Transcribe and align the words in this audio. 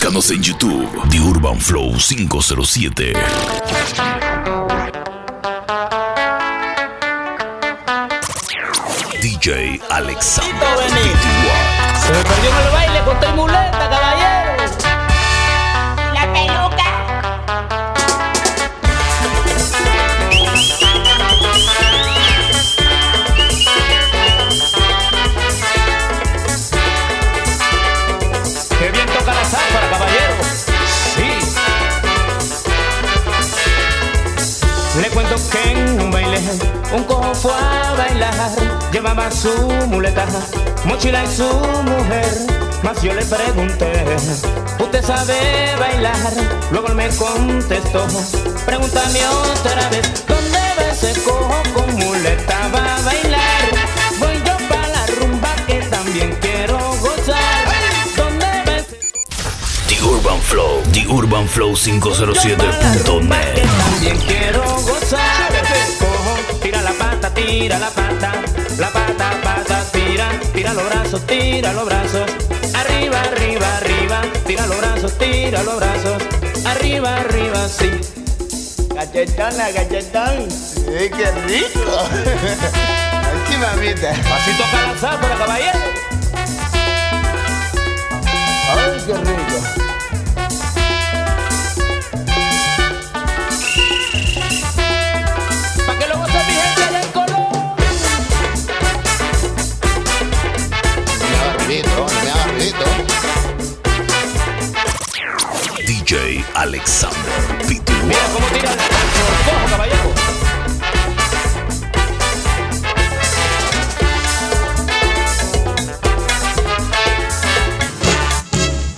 Búscanos 0.00 0.30
en 0.30 0.42
YouTube, 0.42 1.10
The 1.10 1.20
Urban 1.20 1.60
Flow 1.60 1.92
507. 1.92 3.12
DJ 9.20 9.78
Alexander. 9.90 10.56
Se 12.00 12.12
me 12.12 12.22
perdió 12.24 12.48
en 12.48 12.56
el 12.56 12.72
baile 12.72 13.00
con 13.04 13.36
muleta, 13.36 13.99
Llevaba 38.92 39.30
su 39.30 39.52
muleta, 39.88 40.26
mochila 40.84 41.22
y 41.24 41.28
su 41.28 41.44
mujer. 41.44 42.26
Mas 42.82 43.00
yo 43.02 43.12
le 43.14 43.24
pregunté, 43.24 43.92
¿usted 44.78 45.04
sabe 45.04 45.34
bailar? 45.78 46.16
Luego 46.72 46.88
él 46.88 46.94
me 46.94 47.08
contestó, 47.10 48.06
pregúntame 48.66 49.20
otra 49.26 49.88
vez, 49.90 50.24
¿dónde 50.26 50.58
va 50.78 50.90
ese 50.90 51.12
cojo 51.22 51.62
con 51.74 51.94
muleta 51.94 52.70
va 52.74 52.96
a 52.96 53.00
bailar? 53.02 53.68
Voy 54.18 54.42
yo 54.46 54.56
para 54.68 54.88
la 54.88 55.06
rumba 55.20 55.54
que 55.66 55.80
también 55.82 56.36
quiero 56.40 56.78
gozar. 57.00 57.64
¿Dónde 58.16 58.46
va 58.66 58.76
ese 58.78 58.98
The 59.88 60.02
Urban 60.02 60.40
Flow, 60.40 60.82
The 60.92 61.06
Urban 61.06 61.46
Flow 61.48 61.74
507.net. 61.74 63.54
que 63.54 63.60
también 63.62 64.18
quiero 64.26 64.62
gozar. 64.62 65.20
Cojo, 65.98 66.58
tira 66.62 66.80
la 66.80 66.92
pata, 66.92 67.32
tira 67.34 67.78
la 67.78 67.90
pata, 67.90 68.32
la 68.80 68.88
pata, 68.88 69.30
pata, 69.42 69.84
tira, 69.92 70.30
tira 70.54 70.72
los 70.72 70.84
brazos, 70.86 71.26
tira 71.26 71.72
los 71.74 71.84
brazos, 71.84 72.30
arriba, 72.74 73.20
arriba, 73.20 73.76
arriba, 73.76 74.22
tira 74.46 74.66
los 74.66 74.78
brazos, 74.78 75.18
tira 75.18 75.62
los 75.62 75.76
brazos, 75.76 76.22
arriba, 76.64 77.16
arriba, 77.16 77.68
sí. 77.68 77.90
Galletona, 78.94 79.70
galletón. 79.70 80.50
Sí, 80.50 81.10
qué 81.16 81.30
rico. 81.46 81.90
Así, 83.28 83.56
mamita. 83.58 84.10
Así 84.10 84.52
toca 84.56 84.86
la 84.86 84.98
záfara, 84.98 85.36
caballero. 85.36 85.78
Ay, 88.72 89.02
qué 89.06 89.14
rico. 89.14 89.79
Alexander 106.80 107.20
Mira 108.06 108.20
P2. 108.20 108.32
cómo 108.32 108.46
tira 108.48 108.70
el 108.72 108.78
cojo, 109.44 109.66
caballero. 109.70 110.14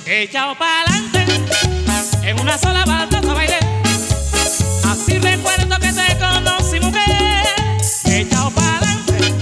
Echado 0.07 0.55
pa'lante, 0.59 1.25
en 2.23 2.41
una 2.41 2.59
sola 2.59 2.85
baldosa 2.85 3.33
bailé. 3.35 3.59
Así 4.85 5.19
recuerdo 5.19 5.79
que 5.79 5.93
te 5.93 6.19
conocí, 6.19 6.81
mujer. 6.81 7.45
Echado 8.05 8.51
pa'lante. 8.51 9.33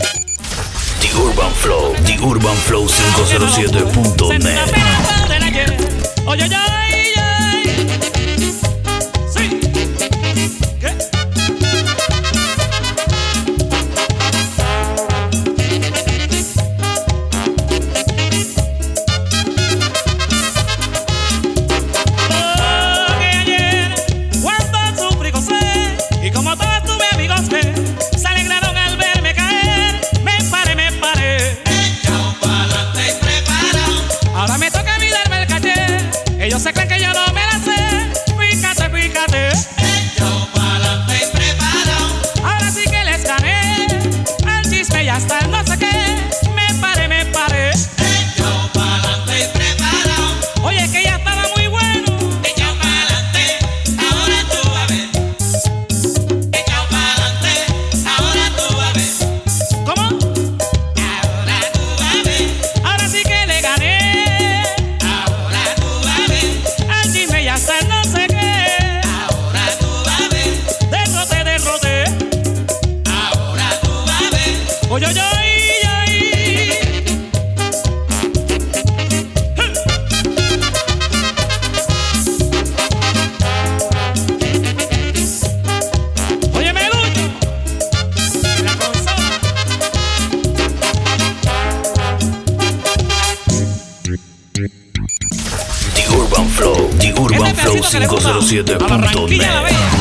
The 1.00 1.15
Urban 1.16 1.53
Flow, 1.54 1.94
The 2.04 2.19
Urban 2.22 2.56
Flow 2.56 2.86
507.net. 2.86 4.59
Oye, 6.26 6.44
oye, 6.44 6.56
oye. 6.56 6.90
107.net. 98.50 100.00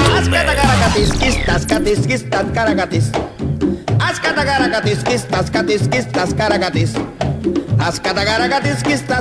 Ascatagaracatisquistas, 3.99 5.51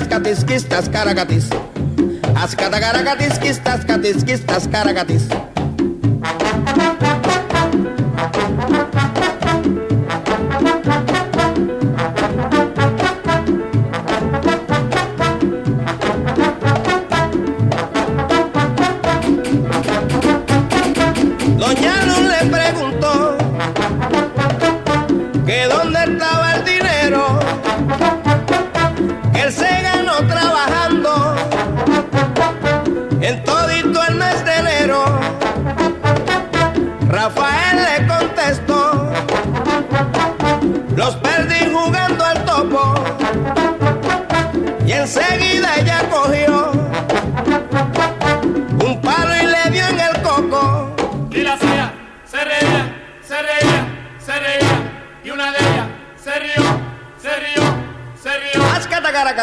catisquistas, 0.08 0.88
caragatis. 0.88 1.50
Ascatagaracatisquistas, 2.34 3.84
catisquistas, 3.84 4.66
caragatis. 4.68 5.51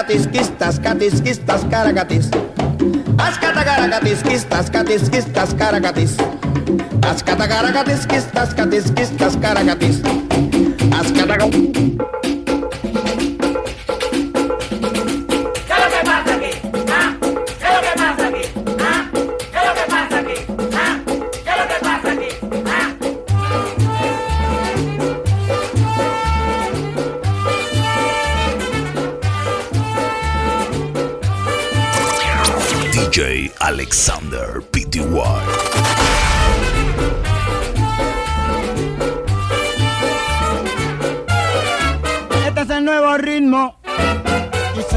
catequistas, 0.09 0.79
catequistas, 0.79 1.63
caracates. 1.69 2.29
Ascatacaracatequistas, 3.19 4.69
catequistas, 4.71 5.53
caracates. 5.53 6.17
Ascatacaracatequistas, 7.07 8.53
catequistas, 8.55 9.35
caracates. 9.35 10.01
Ascatacaracatequistas, 10.99 12.08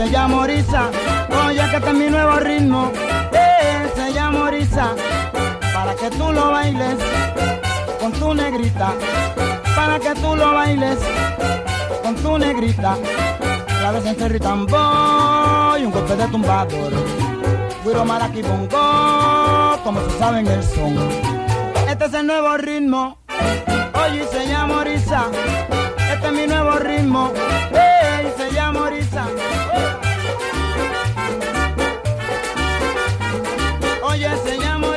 se 0.02 0.10
llama 0.10 0.38
Orisa. 0.38 0.90
Oye, 1.46 1.62
que 1.70 1.76
este 1.76 1.88
es 1.90 1.94
mi 1.94 2.06
nuevo 2.10 2.36
ritmo, 2.40 2.90
eh, 3.32 3.90
se 3.94 4.12
llama 4.12 4.44
Orisa. 4.44 4.94
Para 5.72 5.94
que 5.94 6.10
tú 6.10 6.32
lo 6.32 6.50
bailes 6.50 6.96
con 8.00 8.12
tu 8.12 8.34
negrita. 8.34 8.94
Para 9.76 10.00
que 10.00 10.12
tú 10.20 10.34
lo 10.34 10.54
bailes 10.54 10.98
con 12.02 12.16
tu 12.16 12.36
negrita. 12.38 12.96
La 13.80 13.92
vez 13.92 14.06
en 14.06 14.16
cerro 14.16 15.78
y 15.78 15.84
un 15.84 15.92
golpe 15.92 16.16
de 16.16 16.26
tumbador. 16.28 16.92
Guiro 17.84 18.04
maraqui 18.04 18.42
bongo, 18.42 19.78
como 19.84 20.00
se 20.00 20.18
sabe 20.18 20.40
el 20.40 20.62
son. 20.64 20.98
Este 21.88 22.04
es 22.06 22.14
el 22.14 22.26
nuevo 22.26 22.56
ritmo, 22.56 23.18
oye, 24.04 24.26
se 24.32 24.48
llama 24.48 24.78
Orisa. 24.78 25.26
Este 26.12 26.26
es 26.26 26.32
mi 26.32 26.46
nuevo 26.46 26.78
ritmo. 26.78 27.32
Eh, 27.72 27.91
se 28.36 28.50
llama 28.52 28.82
Orisa. 28.82 29.26
Oye, 34.02 34.30
se 34.44 34.58
llama 34.58 34.88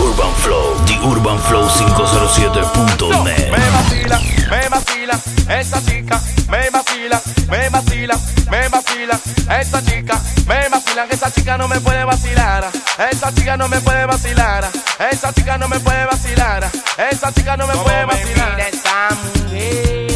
Urban 0.00 0.34
Flow, 0.36 0.74
The 0.86 0.96
Urban 1.04 1.38
Flow 1.38 1.68
507.net. 1.68 3.50
Me 3.50 3.70
vacila, 3.70 4.18
me 4.50 4.68
vacila, 4.68 5.20
esa 5.48 5.80
chica, 5.84 6.20
me 6.48 6.70
vacila, 6.70 7.20
me 7.50 7.68
vacila, 7.68 8.18
me 8.50 8.68
vacila, 8.68 9.20
esa 9.60 9.82
chica, 9.82 10.20
me 10.46 10.68
vacila, 10.68 11.04
esa 11.10 11.30
chica 11.30 11.58
no 11.58 11.68
me 11.68 11.80
puede 11.80 12.04
vacilar, 12.04 12.70
esa 13.10 13.34
chica 13.34 13.56
no 13.56 13.68
me 13.68 13.80
puede 13.80 14.06
vacilar, 14.06 14.70
esa 15.12 15.32
chica 15.34 15.58
no 15.58 15.68
me 15.68 15.78
puede 15.80 16.06
vacilar, 16.06 16.70
esa 17.10 17.32
chica 17.32 17.56
no 17.56 17.66
me 17.66 17.74
puede 17.74 18.04
vacilar. 18.06 18.60
esa 18.60 19.08
mujer, 19.44 20.06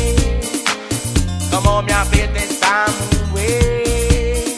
como 1.50 1.82
me 1.82 1.92
aprieta 1.92 2.38
esa 2.38 2.86
mujer, 3.30 4.56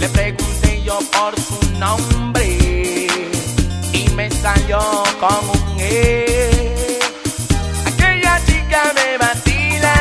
le 0.00 0.08
pregunté 0.08 0.82
yo 0.82 0.98
por 1.12 1.34
su 1.38 1.78
nombre 1.78 2.22
me 2.32 3.01
salió 4.42 4.80
con 5.20 5.50
un 5.50 5.76
E. 5.78 6.98
Aquella 7.86 8.40
chica 8.44 8.92
me 8.96 9.16
vacila. 9.18 9.94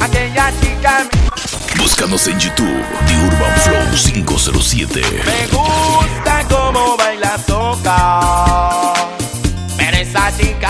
Aquella 0.00 0.50
chica 0.60 1.04
me, 1.04 1.82
Búscanos 1.82 2.26
en 2.26 2.40
YouTube, 2.40 2.82
The 3.06 3.16
Urban 3.26 3.54
Flow 3.60 3.84
507. 3.94 5.02
me 5.26 5.46
gusta 5.48 6.44
como 6.48 6.96
baila 6.96 7.36
toca. 7.46 8.94
Pero 9.76 9.96
esa 9.98 10.32
chica 10.36 10.63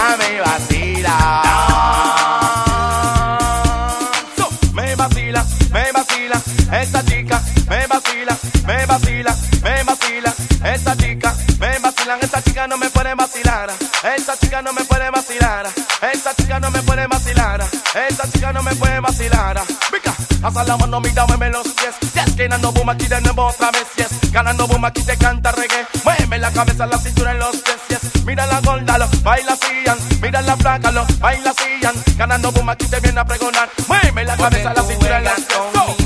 esa 12.35 12.43
chica 12.43 12.67
no 12.67 12.77
me 12.77 12.91
puede 12.91 13.15
vacilar. 13.15 13.71
Esa 14.17 14.37
chica 14.37 14.61
no 14.61 14.73
me 14.73 14.85
puede 14.85 15.09
vacilar. 15.09 15.67
Esa 16.13 16.35
chica 16.35 16.59
no 16.59 16.69
me 16.73 16.83
puede 16.83 17.07
vacilar. 17.07 17.65
Esa 17.95 18.29
chica 18.33 18.53
no 18.53 18.61
me 18.61 18.75
puede 18.75 18.99
vacilar. 18.99 19.63
Venga, 19.93 20.15
hasta 20.43 20.65
la 20.65 20.77
mano, 20.77 21.01
mira, 21.01 21.27
mueve 21.27 21.51
los 21.51 21.69
pies. 21.69 21.95
Yes, 22.13 22.61
no 22.61 22.73
boom 22.73 22.91
aquí 22.91 23.07
de 23.07 23.21
nuevo 23.21 23.47
otra 23.47 23.71
vez. 23.71 23.87
Yes, 23.95 24.33
ganando 24.33 24.67
boom 24.67 24.85
aquí 24.85 25.03
te 25.05 25.17
canta 25.17 25.53
reggae. 25.53 25.87
Mueve 26.03 26.39
la 26.39 26.51
cabeza, 26.51 26.87
la 26.87 26.99
cintura 26.99 27.31
en 27.31 27.39
los 27.39 27.57
pies. 27.59 27.77
Yes, 27.89 28.25
mira 28.25 28.47
la 28.49 28.61
gorda, 28.63 28.99
lo 28.99 29.09
baila 29.23 29.53
asían. 29.53 29.99
Mira 30.21 30.43
la 30.43 30.57
flaca, 30.57 30.91
lo 30.91 31.07
baila 31.21 31.51
asían. 31.51 31.95
Ganando 32.17 32.51
boom 32.51 32.69
aquí 32.69 32.89
te 32.89 32.99
viene 32.99 33.21
a 33.21 33.25
pregonar. 33.25 33.69
Mueve 33.87 34.25
la 34.25 34.37
cabeza, 34.37 34.75
la 34.75 34.83
cintura 34.83 35.19
en 35.19 35.25
los 35.25 35.35
pies. 35.35 36.04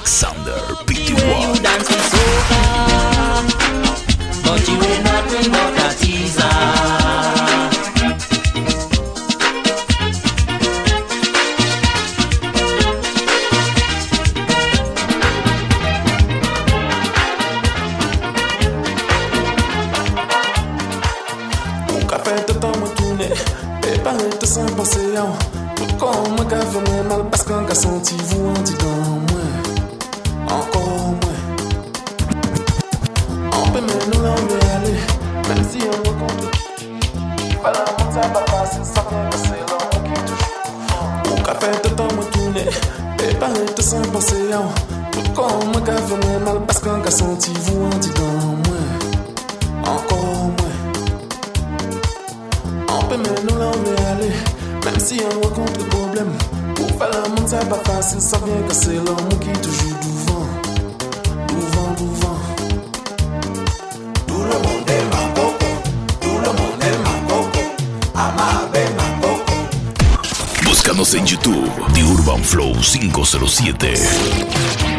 Alexander 0.00 0.79
ka 47.04 47.10
senti 47.10 47.50
vou 47.64 47.84
an 47.86 48.00
ti 48.00 48.10
dan 48.16 48.36
mwen 48.64 48.88
Ankor 49.84 50.24
mwen 50.56 50.76
Anpe 52.88 53.16
men 53.16 53.38
nou 53.46 53.56
la 53.60 53.66
ou 53.70 53.78
me 53.84 53.92
ale 54.10 54.30
Mem 54.84 54.98
si 55.00 55.16
an 55.24 55.36
wakontre 55.42 55.84
problem 55.92 56.28
Pou 56.76 56.86
fè 56.98 57.06
la 57.12 57.20
moun 57.28 57.46
sa 57.48 57.58
pa 57.70 57.78
fasil 57.86 58.20
Sa 58.24 58.36
vyen 58.44 58.62
ka 58.68 58.74
se 58.76 58.92
lan 58.98 59.18
moun 59.22 59.38
ki 59.44 59.52
toujou 59.64 59.94
douvan 60.04 60.46
Douvan, 61.52 61.88
douvan 62.00 62.38
Tout 64.26 64.44
le 64.50 64.56
monde 64.66 64.88
est 64.96 65.04
ma 65.14 65.22
coco 65.38 65.70
Tout 66.20 66.38
le 66.44 66.50
monde 66.58 66.82
est 66.90 66.98
ma 67.06 67.14
coco 67.30 67.62
Amabe 68.14 68.82
ma 68.98 69.08
coco. 69.22 69.56
Búscanos 70.64 71.12
en 71.14 71.24
YouTube, 71.24 71.70
The 71.94 72.02
Urban 72.18 72.40
Flow 72.42 72.72
507. 72.82 74.89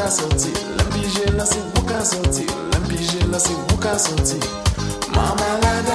ka 0.00 0.10
soti 0.10 0.50
Lèm 0.76 0.88
pije 0.94 1.24
la 1.36 1.44
se 1.52 1.60
pou 1.72 1.84
ka 1.90 2.00
soti 2.10 2.44
Lèm 2.72 2.84
pije 2.88 3.20
la 3.32 3.38
se 3.46 3.54
pou 3.68 3.78
ka 3.84 3.92
soti 4.04 4.38
Ma 5.14 5.26
malade 5.40 5.89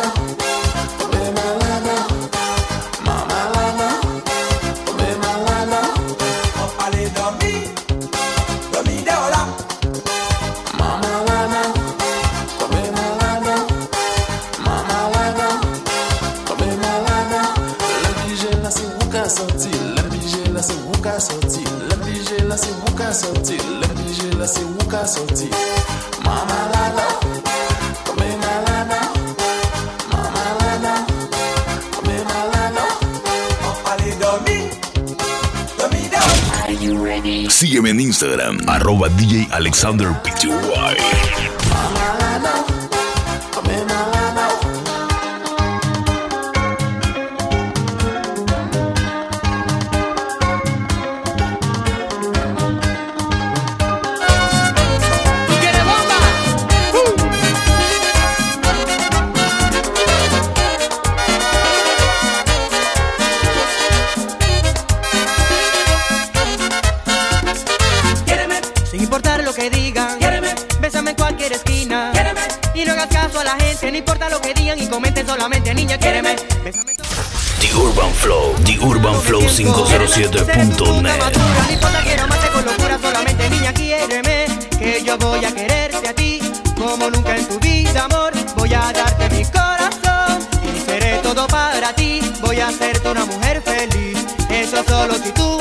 Instagram, 38.05 38.61
arroba 38.67 39.09
DJ 39.09 39.49
Alexander 39.51 40.13
Pty. 40.21 40.94
La 73.45 73.55
gente, 73.60 73.91
no 73.91 73.97
importa 73.97 74.27
lo 74.29 74.41
que 74.41 74.53
digan 74.53 74.79
y 74.81 74.88
comenten 74.88 75.25
solamente, 75.25 75.73
niña. 75.73 75.97
Quiéreme, 75.97 76.36
bésame 76.63 76.93
The 77.60 77.73
Urban 77.75 78.12
Flow, 78.13 78.55
The 78.65 78.79
Urban 78.79 79.21
Flow 79.21 79.41
507.net. 79.41 81.19
No 81.67 81.71
importa 81.71 82.01
quiero 82.03 82.23
amarte 82.23 82.47
con 82.49 82.65
locura 82.65 82.99
solamente 83.01 83.49
niña 83.49 83.73
quiéreme 83.73 84.45
Que 84.79 85.03
yo 85.03 85.17
voy 85.17 85.45
a 85.45 85.53
quererte 85.53 86.08
a 86.10 86.13
ti 86.13 86.39
Como 86.77 87.10
nunca 87.10 87.36
en 87.36 87.47
tu 87.47 87.60
vida 87.60 88.05
amor 88.05 88.34
Voy 88.55 88.73
a 88.73 88.91
darte 88.91 89.29
mi 89.29 89.43
corazón 89.45 90.39
Y 90.63 90.79
seré 90.89 91.17
todo 91.19 91.47
para 91.47 91.93
ti 91.93 92.19
Voy 92.41 92.60
a 92.60 92.67
hacerte 92.67 93.10
una 93.10 93.25
mujer 93.25 93.62
feliz 93.62 94.17
Eso 94.49 94.84
solo 94.88 95.15
si 95.15 95.31
tú 95.31 95.60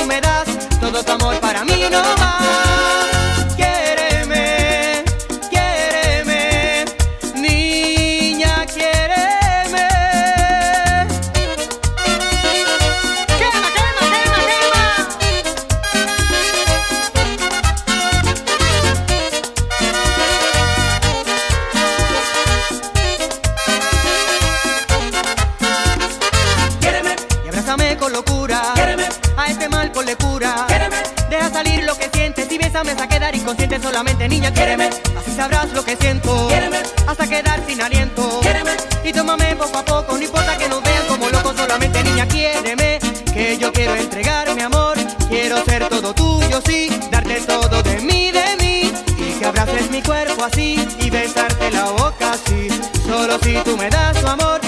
bésame 32.75 32.91
hasta 32.91 33.07
quedar 33.07 33.37
inconsciente 33.37 33.81
solamente 33.81 34.29
niña. 34.29 34.53
Quiéreme 34.53 34.87
así 34.87 35.31
sabrás 35.37 35.73
lo 35.73 35.85
que 35.85 35.97
siento. 35.97 36.49
Quiéreme 36.49 36.79
hasta 37.07 37.27
quedar 37.29 37.63
sin 37.67 37.81
aliento. 37.81 38.41
Quiéreme 38.41 38.73
y 39.05 39.13
tómame 39.13 39.55
poco 39.55 39.79
a 39.79 39.85
poco. 39.85 40.17
No 40.17 40.23
importa 40.23 40.57
que 40.59 40.69
nos 40.69 40.83
vean 40.83 41.07
como 41.07 41.29
locos 41.29 41.55
solamente 41.57 42.03
niña. 42.03 42.27
Quiéreme 42.27 42.99
que 43.33 43.59
yo 43.59 43.73
quiero 43.73 43.95
entregar 43.95 44.53
mi 44.57 44.63
amor. 44.63 44.97
Quiero 45.29 45.65
ser 45.65 45.89
todo 45.89 46.13
tuyo 46.15 46.61
sí, 46.67 46.89
darte 47.13 47.41
todo 47.43 47.81
de 47.83 48.01
mí 48.01 48.33
de 48.33 48.57
mí 48.61 48.93
y 49.19 49.39
que 49.39 49.47
abraces 49.47 49.91
mi 49.91 50.03
cuerpo 50.03 50.45
así 50.45 50.87
y 50.99 51.11
besarte 51.11 51.71
la 51.71 51.85
boca 51.91 52.33
así. 52.33 52.69
Solo 53.07 53.39
si 53.41 53.55
tú 53.65 53.77
me 53.77 53.89
das 53.89 54.21
tu 54.21 54.27
amor, 54.27 54.61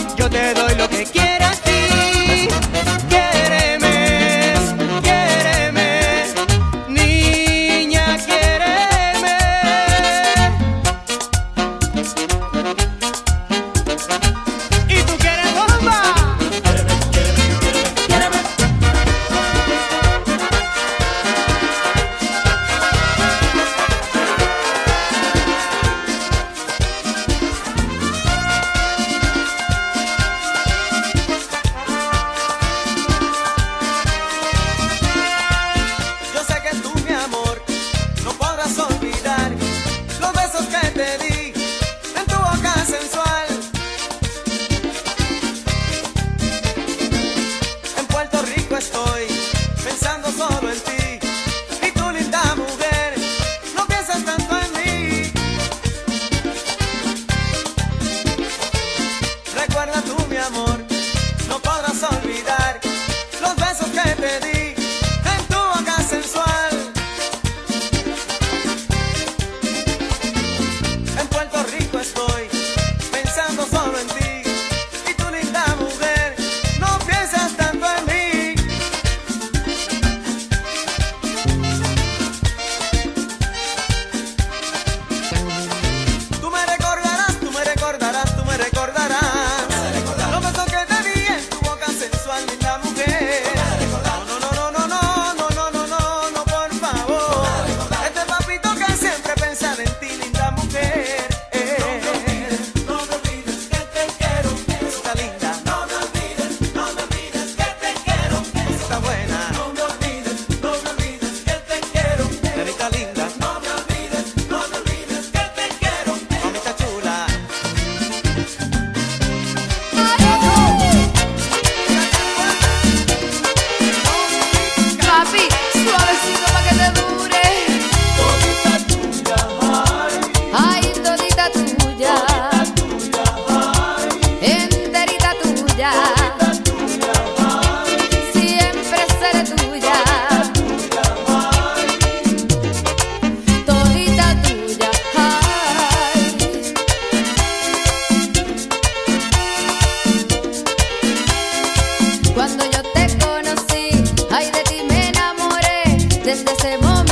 Desde 156.27 156.51
ese 156.55 156.77
momento. 156.79 157.07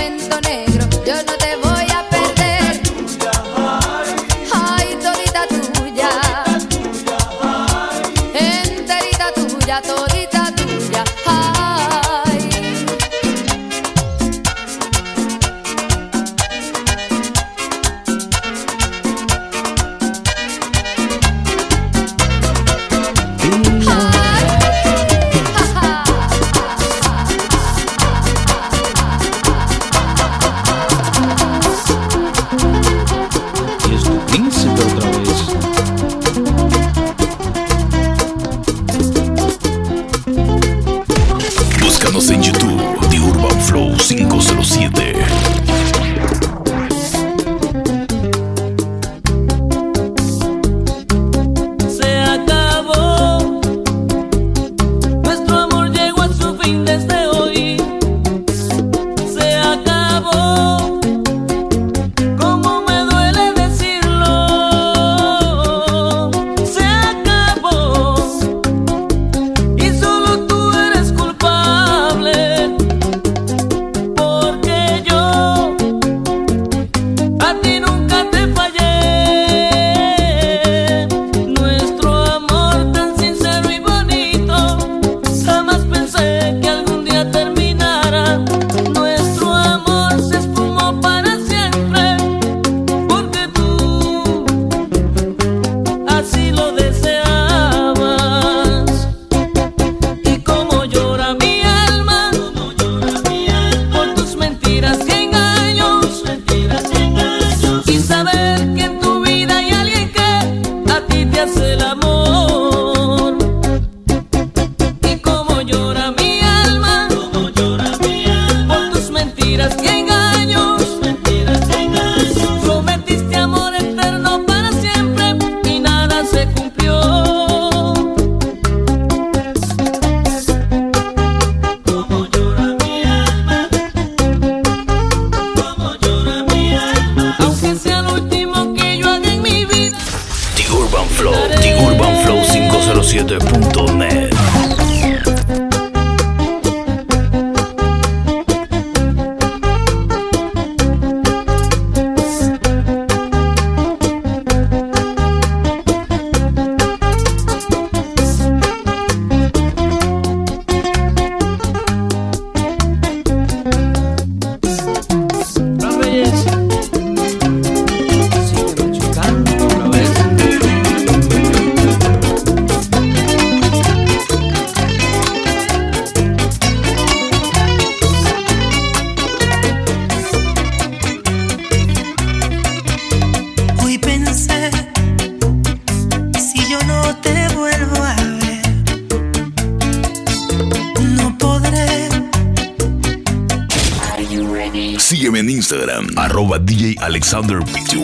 Instagram, 195.65 196.09
arroba 196.17 196.59
DJ 196.59 196.95
Alexander 197.01 197.61
Pty. 197.65 197.97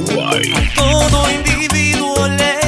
Todo 0.74 1.30
individuo 1.30 2.26
le 2.26 2.59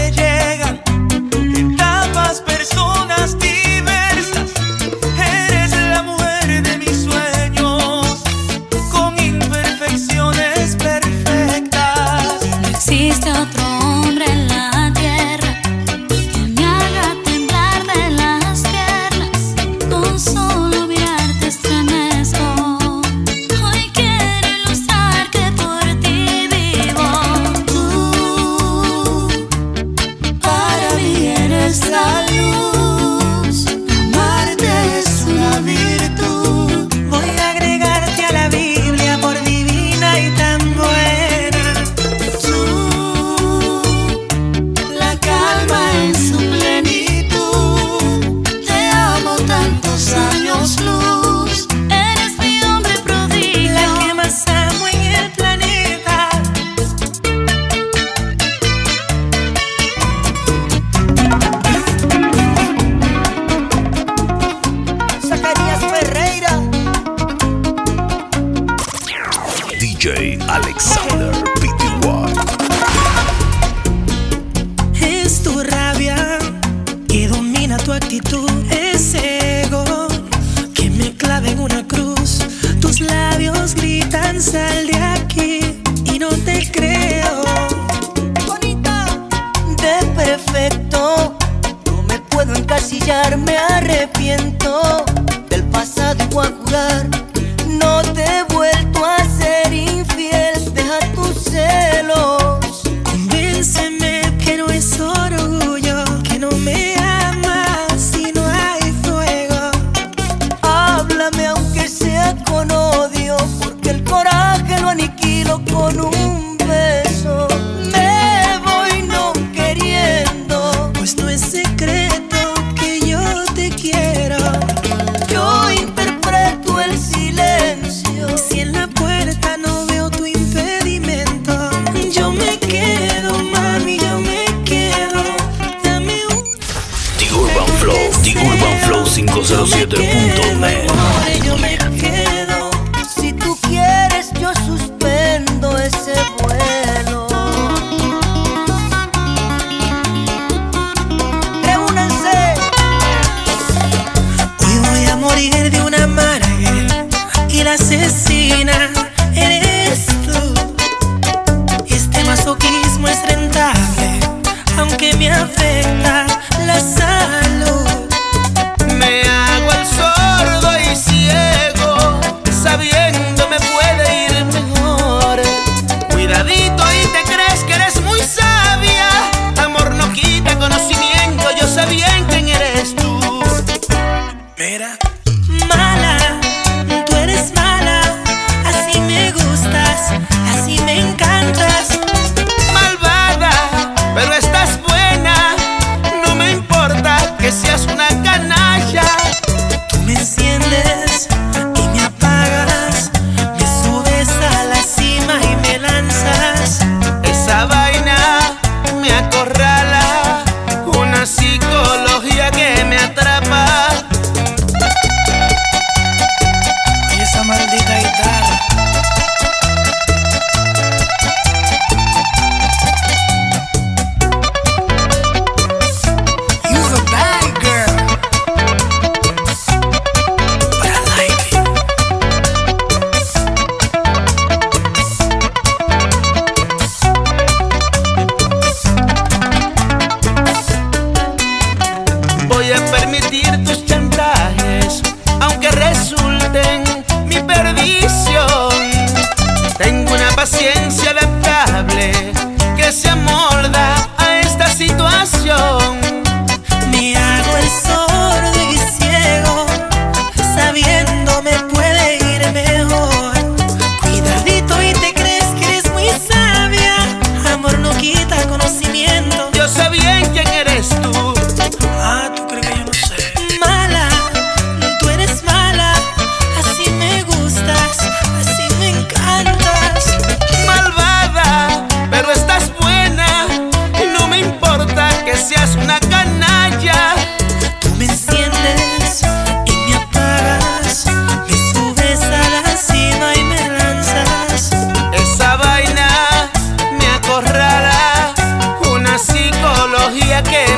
no 115.95 116.22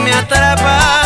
me 0.04 0.12
atrapa. 0.12 1.03